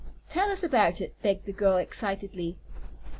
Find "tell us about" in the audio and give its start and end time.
0.29-0.99